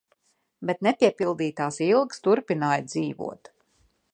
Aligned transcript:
Bet 0.69 0.79
nepiepildītās 0.87 1.77
ilgas 1.89 2.25
turpināja 2.29 2.87
dzīvot. 2.89 3.53